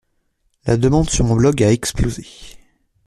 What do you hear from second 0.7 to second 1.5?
demande sur mon